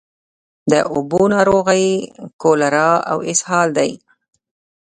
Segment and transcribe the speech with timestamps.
[0.71, 1.87] د اوبو ناروغۍ
[2.41, 3.91] کالرا او اسهال دي.